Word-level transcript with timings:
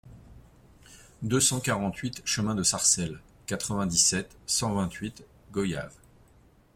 deux 1.21 1.39
cent 1.39 1.59
quarante-huit 1.61 2.23
chemin 2.25 2.55
de 2.55 2.63
Sarcelle, 2.63 3.21
quatre-vingt-dix-sept, 3.45 4.35
cent 4.47 4.73
vingt-huit, 4.73 5.23
Goyave 5.51 5.93